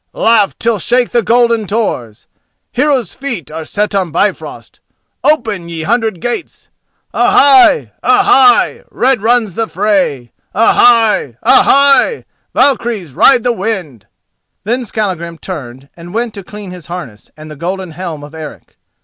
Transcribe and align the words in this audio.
"Laugh 0.13 0.57
till 0.57 0.79
shake 0.79 1.11
the 1.11 1.21
golden 1.21 1.67
doors; 1.67 2.25
Heroes' 2.71 3.13
feet 3.13 3.51
are 3.51 3.63
set 3.63 3.93
on 3.93 4.11
Bifrost, 4.11 4.79
Open, 5.23 5.69
ye 5.69 5.83
hundred 5.83 6.19
gates! 6.19 6.69
A! 7.13 7.29
hai! 7.29 7.91
A! 8.01 8.23
hai! 8.23 8.83
red 8.89 9.21
runs 9.21 9.53
the 9.53 9.67
fray! 9.67 10.31
A! 10.55 10.73
hai! 10.73 11.37
A! 11.43 11.61
hai! 11.61 12.25
Valkyries 12.55 13.13
ride 13.13 13.43
the 13.43 13.51
wind!" 13.53 14.07
Then 14.63 14.85
Skallagrim 14.85 15.37
turned 15.37 15.87
and 15.95 16.15
went 16.15 16.33
to 16.33 16.43
clean 16.43 16.71
his 16.71 16.87
harness 16.87 17.29
and 17.37 17.51
the 17.51 17.55
golden 17.55 17.91
helm 17.91 18.23
of 18.23 18.33
Eric. 18.33 18.77